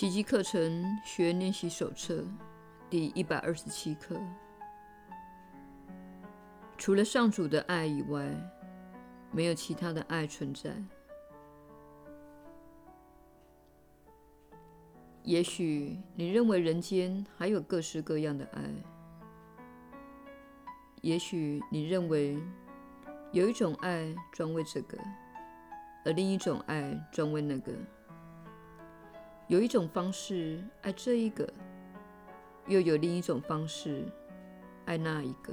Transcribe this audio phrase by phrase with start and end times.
[0.00, 2.24] 奇迹课程学练习手册
[2.88, 4.18] 第一百二十七课。
[6.78, 8.26] 除了上主的爱以外，
[9.30, 10.74] 没有其他的爱存在。
[15.22, 18.62] 也许你认为人间还有各式各样的爱，
[21.02, 22.42] 也许你认为
[23.32, 24.96] 有一种爱专为这个，
[26.06, 27.70] 而另一种爱专为那个。
[29.50, 31.52] 有一种方式爱这一个，
[32.68, 34.06] 又有另一种方式
[34.84, 35.52] 爱那一个。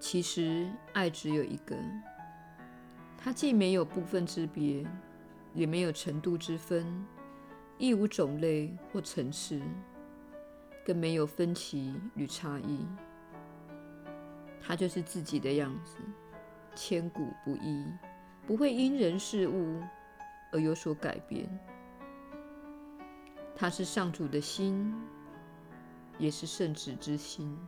[0.00, 1.76] 其实，爱只有一个，
[3.16, 4.84] 它既没有部分之别，
[5.54, 7.06] 也没有程度之分，
[7.78, 9.62] 亦无种类或层次，
[10.84, 12.84] 更没有分歧与差异。
[14.60, 15.98] 它就是自己的样子，
[16.74, 17.86] 千古不一，
[18.44, 19.80] 不会因人事物
[20.52, 21.48] 而有所改变。
[23.56, 24.94] 它是上主的心，
[26.18, 27.58] 也是圣子之心。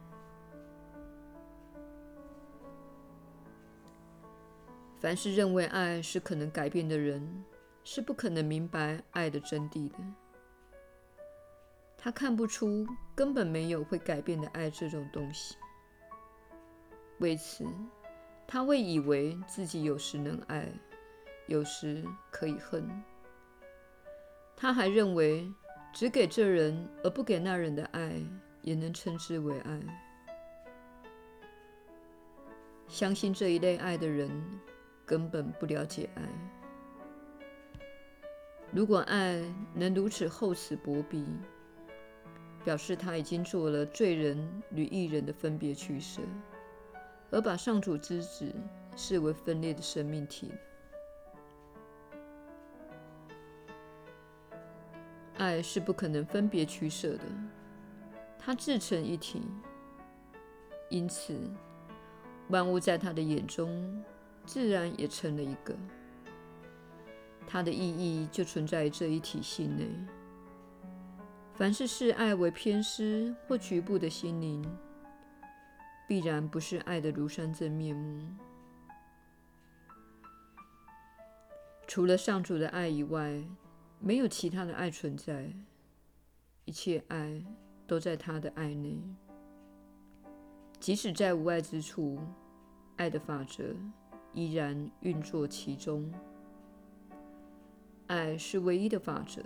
[5.01, 7.45] 凡是认为爱是可能改变的人，
[7.83, 9.97] 是不可能明白爱的真谛的。
[11.97, 15.57] 他看不出根本没有会改变的爱这种东西。
[17.19, 17.67] 为此，
[18.47, 20.69] 他会以为自己有时能爱。
[21.51, 22.89] 有时可以恨，
[24.57, 25.53] 他还认为
[25.93, 28.23] 只给这人而不给那人的爱，
[28.63, 29.81] 也能称之为爱。
[32.87, 34.31] 相信这一类爱的人，
[35.05, 36.23] 根本不了解爱。
[38.71, 39.43] 如果爱
[39.75, 41.27] 能如此厚此薄彼，
[42.65, 46.23] 表示他已经做了罪人与义人的分别取舍，
[47.33, 48.55] 而把上主之子
[48.95, 50.53] 视为分裂的生命体。
[55.41, 57.25] 爱是不可能分别取舍的，
[58.39, 59.41] 它自成一体，
[60.91, 61.35] 因此
[62.49, 64.05] 万物在他的眼中
[64.45, 65.75] 自然也成了一个。
[67.47, 69.89] 它的意义就存在于这一体性内。
[71.55, 74.63] 凡是视爱为偏私或局部的心灵，
[76.07, 78.23] 必然不是爱的庐山真面目。
[81.87, 83.43] 除了上主的爱以外，
[84.03, 85.53] 没有其他的爱存在，
[86.65, 87.45] 一切爱
[87.87, 88.99] 都在他的爱内。
[90.81, 92.19] 即使在无爱之处，
[92.97, 93.63] 爱的法则
[94.33, 96.11] 依然运作其中。
[98.07, 99.43] 爱是唯一的法则，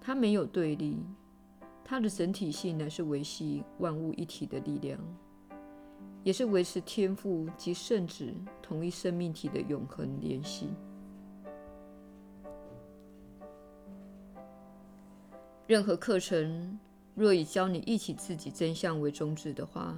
[0.00, 0.98] 它没有对立，
[1.84, 4.98] 它的整体性乃是维系万物一体的力量，
[6.24, 10.70] 也是维持天赋及圣旨同一生命体的永恒联系。
[15.66, 16.78] 任何课程
[17.14, 19.96] 若以教你忆起自己真相为宗旨的话，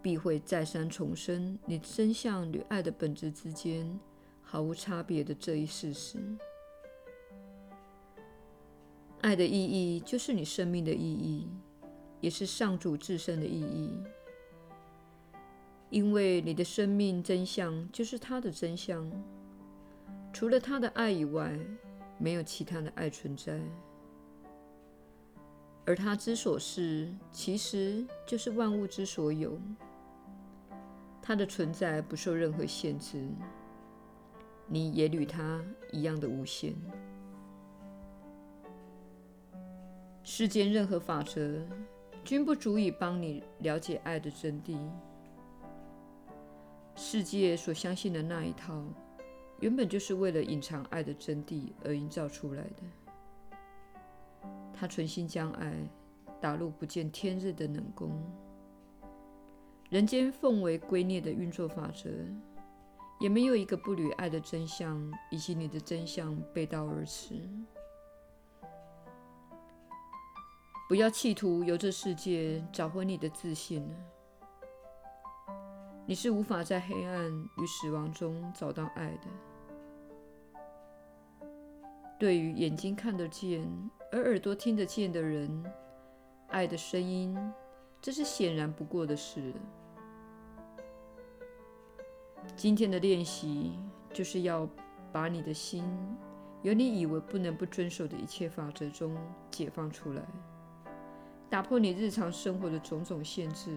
[0.00, 3.98] 必会再三重申你真相与爱的本质之间
[4.40, 6.18] 毫无差别的这一事实。
[9.20, 11.48] 爱的意义就是你生命的意义，
[12.20, 13.90] 也是上主自身的意义。
[15.90, 19.10] 因为你的生命真相就是他的真相，
[20.32, 21.58] 除了他的爱以外，
[22.16, 23.60] 没有其他的爱存在。
[25.90, 29.58] 而他之所是，其实就是万物之所有。
[31.20, 33.26] 他的存在不受任何限制，
[34.68, 36.76] 你也与他一样的无限。
[40.22, 41.60] 世间任何法则
[42.22, 44.78] 均不足以帮你了解爱的真谛。
[46.94, 48.80] 世界所相信的那一套，
[49.58, 52.99] 原本就是为了隐藏爱的真谛而营造出来的。
[54.80, 55.76] 他存心将爱
[56.40, 58.10] 打入不见天日的冷宫。
[59.90, 62.08] 人间奉为圭臬的运作法则，
[63.20, 67.46] 也没有一个不与爱的真相以及你的真相背道而驰。
[70.88, 73.94] 不要企图由这世界找回你的自信了。
[76.06, 79.49] 你是无法在黑暗与死亡中找到爱的。
[82.20, 83.66] 对于眼睛看得见，
[84.12, 85.64] 而耳朵听得见的人，
[86.48, 87.34] 爱的声音，
[87.98, 89.54] 这是显然不过的事。
[92.54, 93.72] 今天的练习
[94.12, 94.68] 就是要
[95.10, 95.82] 把你的心，
[96.60, 99.16] 由你以为不能不遵守的一切法则中
[99.50, 100.22] 解放出来，
[101.48, 103.74] 打破你日常生活的种种限制，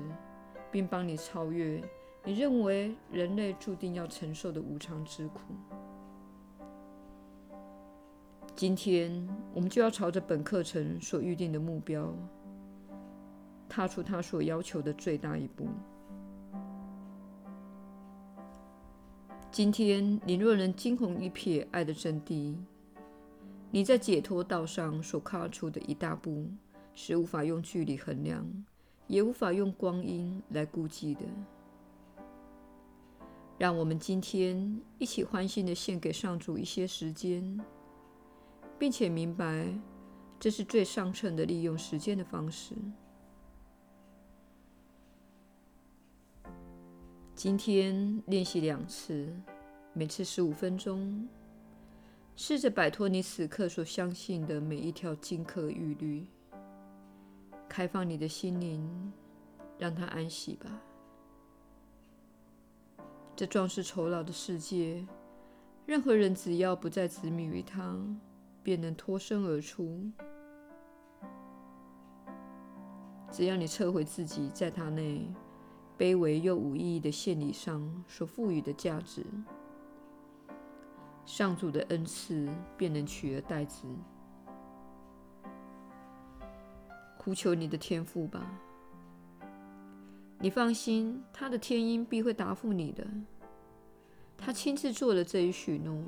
[0.69, 1.81] 并帮你超越
[2.25, 5.39] 你认为人类注定要承受的无常之苦。
[8.55, 12.13] 今天，我们就要朝着本课程所预定的目标，
[13.67, 15.67] 踏出他所要求的最大一步。
[19.51, 22.55] 今天，你若能惊鸿一瞥爱的真谛，
[23.71, 26.47] 你在解脱道上所跨出的一大步，
[26.93, 28.45] 是无法用距离衡量，
[29.07, 31.21] 也无法用光阴来估计的。
[33.57, 37.59] 让我们今天一起欢欣的献给上主一些时间，
[38.83, 39.65] 并且明白，
[40.37, 42.75] 这是最上乘的利用时间的方式。
[47.33, 49.33] 今天练习两次，
[49.93, 51.25] 每次十五分钟，
[52.35, 56.27] 试着摆脱你此刻所相信的每一条金科玉律，
[57.69, 59.13] 开放你的心灵，
[59.77, 60.69] 让它安息吧。
[63.33, 65.07] 这壮士酬劳的世界，
[65.85, 67.97] 任何人只要不再执迷于它，
[68.63, 70.09] 便能脱身而出。
[73.29, 75.27] 只要你撤回自己在他内
[75.97, 79.25] 卑微又无意义的献礼上所赋予的价值，
[81.25, 83.87] 上主的恩赐便能取而代之。
[87.17, 88.59] 呼求你的天父吧。
[90.39, 93.07] 你放心，他的天音必会答复你的。
[94.37, 96.03] 他亲自做了这一许诺。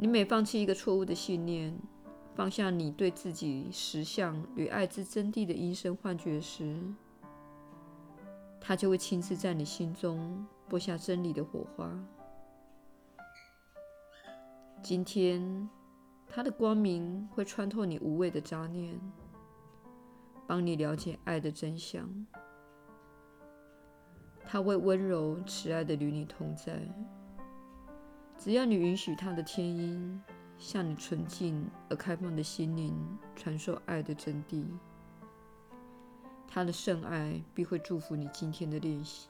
[0.00, 1.76] 你每放弃一个错误的信念，
[2.36, 6.80] 放下你对自己实相与爱之真谛的因生幻觉时，
[8.60, 11.90] 他就会亲自在你心中播下真理的火花。
[14.80, 15.68] 今天，
[16.28, 18.96] 他的光明会穿透你无谓的杂念，
[20.46, 22.08] 帮你了解爱的真相。
[24.46, 26.80] 他会温柔慈爱地与你同在，
[28.38, 30.22] 只要你允许他的天音
[30.58, 32.96] 向你纯净而开放的心灵
[33.34, 34.64] 传授爱的真谛，
[36.46, 39.28] 他的圣爱必会祝福你今天的练习。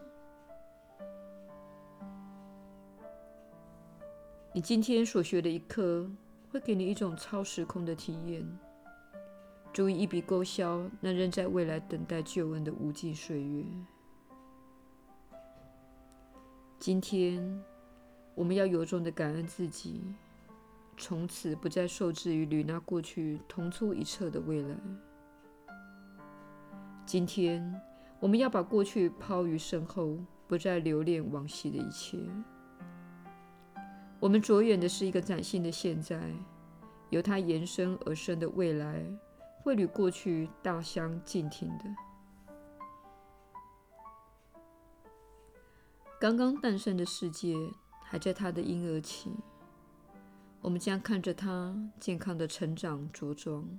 [4.53, 6.09] 你今天所学的一课
[6.51, 8.47] 会给你一种超时空的体验，
[9.73, 13.65] 足以一笔勾销那仍在未来等待救恩的无尽岁月。
[16.79, 17.63] 今天，
[18.39, 20.01] 我们要由衷的感恩自己，
[20.97, 24.77] 从此不再受制于与那过去同出一辙的未来。
[27.05, 27.83] 今天，
[28.21, 32.17] 我们要把过去抛于身后，不再留恋往昔的一切。
[34.21, 36.33] 我们着眼的是一个崭新的现在，
[37.11, 39.05] 由它延伸而生的未来，
[39.65, 41.85] 会与过去大相径庭的。
[46.21, 47.57] 刚刚诞生的世界
[48.11, 49.31] 还在他的婴儿期，
[50.63, 53.79] 我们将看着他健康的成长茁壮。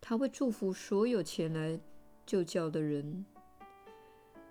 [0.00, 1.76] 他会祝福所有前来
[2.24, 3.26] 就教的人，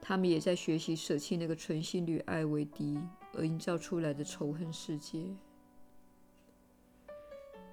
[0.02, 3.00] 他们也在学习舍弃那个存心与爱为敌
[3.34, 5.24] 而营造出来的仇恨世界。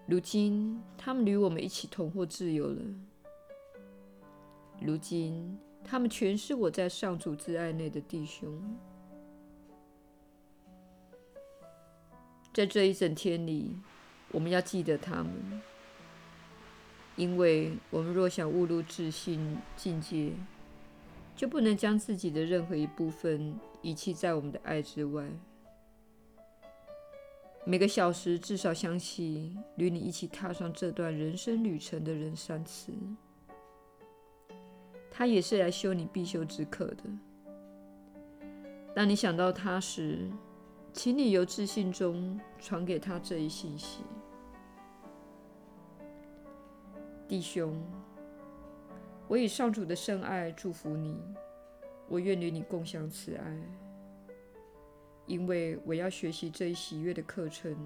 [0.07, 2.81] 如今，他们与我们一起同获自由了。
[4.81, 8.57] 如今，他们全是我在上主之爱内的弟兄。
[12.55, 13.77] 在这一整天里，
[14.31, 15.61] 我们要记得他们，
[17.17, 20.31] 因为我们若想误入自信境界，
[21.35, 25.27] 就不能将自己的任何一部分遗弃在我们的爱之外。
[27.65, 32.93] 每个小时至少想起与你一起踏上这段人生旅程的人三次，
[35.11, 37.03] 他也是来修你必修之课的。
[38.95, 40.31] 当你想到他时，
[40.95, 44.05] 请你由自信中传给他这一信息，
[47.27, 47.83] 弟兄，
[49.27, 51.21] 我以上主的圣爱祝福你，
[52.09, 53.59] 我愿与你共享此爱，
[55.27, 57.77] 因为我要学习这一喜悦的课程。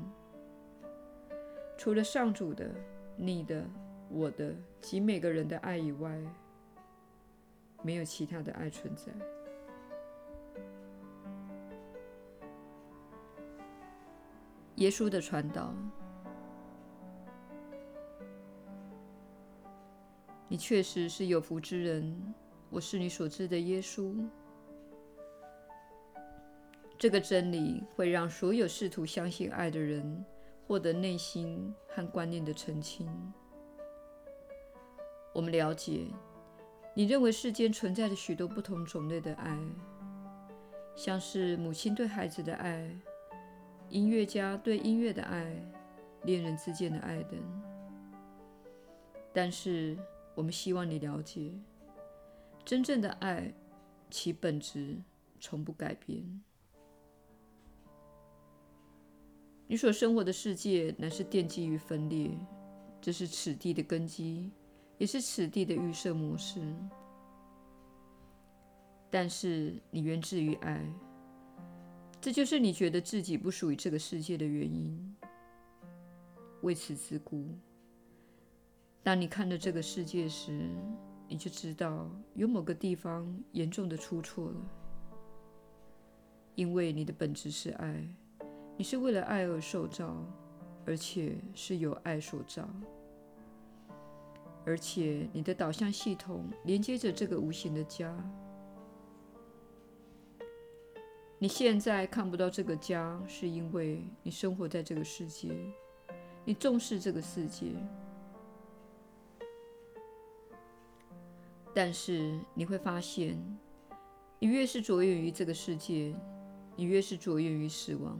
[1.78, 2.70] 除了上主的、
[3.16, 3.64] 你的、
[4.10, 6.20] 我的及每个人的爱以外，
[7.82, 9.37] 没有其他的爱存在。
[14.78, 15.74] 耶稣的传导，
[20.46, 22.34] 你确实是有福之人。
[22.70, 24.14] 我是你所知的耶稣。
[26.96, 30.24] 这个真理会让所有试图相信爱的人
[30.64, 33.08] 获得内心和观念的澄清。
[35.34, 36.06] 我们了解，
[36.94, 39.58] 你认为世间存在着许多不同种类的爱，
[40.94, 42.88] 像是母亲对孩子的爱。
[43.90, 45.50] 音乐家对音乐的爱，
[46.24, 47.40] 恋人之间的爱等。
[49.32, 49.96] 但是，
[50.34, 51.52] 我们希望你了解，
[52.64, 53.52] 真正的爱，
[54.10, 54.96] 其本质
[55.40, 56.42] 从不改变。
[59.66, 62.30] 你所生活的世界乃是奠基于分裂，
[63.00, 64.50] 这是此地的根基，
[64.96, 66.60] 也是此地的预设模式。
[69.10, 70.84] 但是你源自于爱，
[72.28, 75.16] 这就是你觉得自己不属于这个世界的原因。
[76.60, 77.54] 为此自顾，
[79.02, 80.68] 当你看到这个世界时，
[81.26, 84.56] 你就知道有某个地方严重的出错了，
[86.54, 88.06] 因为你的本质是爱。
[88.76, 90.14] 你是为了爱而受造，
[90.84, 92.68] 而且是由爱所造，
[94.66, 98.14] 而且你的导向系统连接着这个无形的家。
[101.40, 105.48] 你现在看不到这个家，是因为你生活在这个世界，
[106.44, 107.66] 你重视这个世界。
[111.72, 113.38] 但是你会发现，
[114.40, 116.12] 你越是着眼于这个世界，
[116.74, 118.18] 你越是着眼于死亡。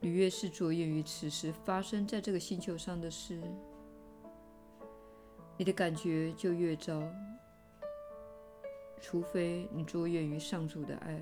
[0.00, 3.40] 你越是着眼于此时发生在这个星球上的事，
[5.56, 7.00] 你的感觉就越糟。
[9.00, 11.20] 除非你着眼于上主的爱，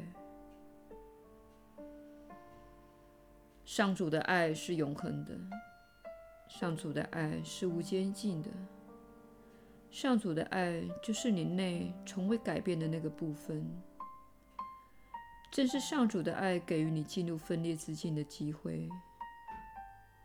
[3.73, 5.33] 上主的爱是永恒的，
[6.49, 8.51] 上主的爱是无边际的，
[9.93, 13.65] 上主的爱就是你内从未改变的那个部分。
[15.53, 18.89] 正是上主的爱给予你进入分裂之境的机会，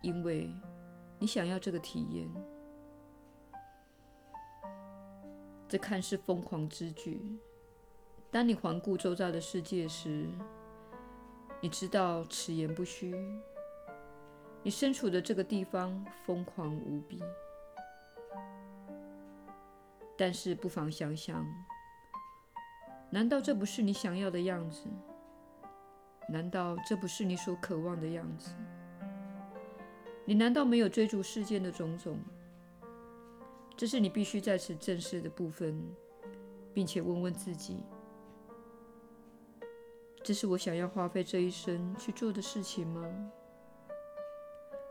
[0.02, 0.50] 因为
[1.20, 2.28] 你想要这个体验。
[5.68, 7.22] 这看似疯狂之举，
[8.32, 10.28] 当你环顾周遭的世界时，
[11.66, 13.12] 你知道此言不虚。
[14.62, 17.20] 你身处的这个地方疯狂无比，
[20.16, 21.44] 但是不妨想想，
[23.10, 24.86] 难道这不是你想要的样子？
[26.30, 28.52] 难道这不是你所渴望的样子？
[30.24, 32.20] 你难道没有追逐世间的种种？
[33.76, 35.84] 这是你必须在此正视的部分，
[36.76, 37.84] 并且问问自己：
[40.26, 43.32] 这是我想要花费这一生去做的事情吗？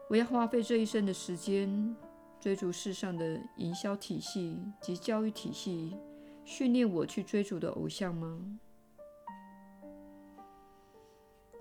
[0.09, 1.97] 我要花费这一生的时间
[2.39, 5.97] 追逐世上的营销体系及教育体系，
[6.45, 8.61] 训练我去追逐的偶像吗？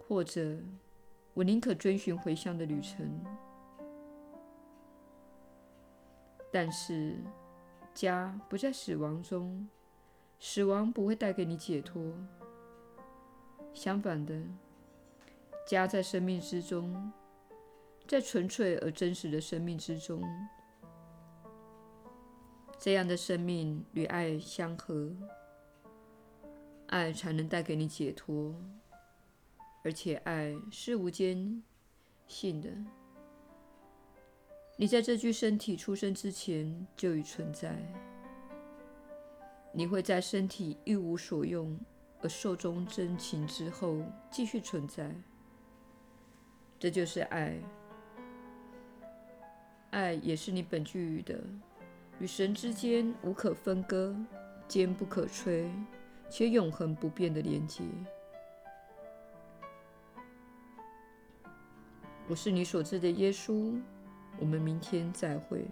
[0.07, 0.59] 或者，
[1.33, 3.25] 我宁可追寻回乡的旅程，
[6.51, 7.17] 但是
[7.91, 9.67] 家不在死亡中，
[10.39, 12.13] 死亡不会带给你解脱。
[13.73, 14.41] 相反的，
[15.67, 17.11] 家在生命之中，
[18.07, 20.23] 在纯粹而真实的生命之中，
[22.77, 25.11] 这样的生命与爱相合，
[26.87, 28.55] 爱才能带给你解脱。
[29.85, 31.61] 而且爱是无间
[32.25, 32.69] 性的，
[34.77, 37.75] 你在这具身体出生之前就已存在，
[39.73, 41.77] 你会在身体一无所用
[42.23, 44.01] 而寿终正寝之后
[44.31, 45.13] 继续存在。
[46.79, 47.59] 这就是爱，
[49.91, 51.37] 爱也是你本具的，
[52.19, 54.15] 与神之间无可分割、
[54.67, 55.69] 坚不可摧
[56.29, 57.83] 且永恒不变的连接。
[62.29, 63.77] 我是你所知的耶稣，
[64.39, 65.65] 我们明天再会。